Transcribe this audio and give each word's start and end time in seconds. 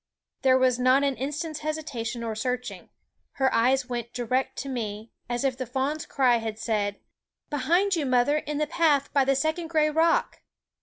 There 0.41 0.57
was 0.57 0.79
not 0.79 1.03
an 1.03 1.15
instant's 1.15 1.59
hesitation 1.59 2.23
or 2.23 2.33
searching. 2.33 2.89
Her 3.33 3.53
eyes 3.53 3.87
went 3.87 4.13
direct 4.13 4.57
to 4.63 4.67
me, 4.67 5.11
as 5.29 5.43
if 5.43 5.55
the 5.55 5.67
fawn's 5.67 6.07
cry 6.07 6.37
had 6.37 6.57
said:" 6.57 6.99
Behind 7.51 7.95
you, 7.95 8.07
mother, 8.07 8.37
in 8.39 8.57
the 8.57 8.65
path 8.65 9.13
by 9.13 9.25
the 9.25 9.35
second 9.35 9.67
gray 9.67 9.91
rock 9.91 10.41